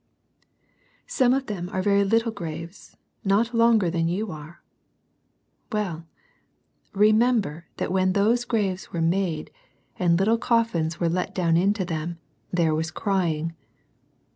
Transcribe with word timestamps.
Some 1.05 1.31
of 1.31 1.45
them 1.45 1.69
are 1.71 1.83
very 1.83 2.03
little 2.03 2.31
graves, 2.31 2.97
not 3.23 3.53
longer 3.53 3.87
than 3.91 4.07
you 4.07 4.31
are. 4.31 4.63
Well! 5.71 6.07
remember 6.91 7.67
that 7.77 7.91
when 7.91 8.13
those 8.13 8.43
graves 8.43 8.91
were 8.91 8.99
made, 8.99 9.51
and 9.99 10.17
little 10.17 10.39
coffins 10.39 10.99
were 10.99 11.07
let 11.07 11.35
down 11.35 11.55
into 11.55 11.85
them, 11.85 12.17
there 12.51 12.73
was" 12.73 12.89
crying." 13.05 13.53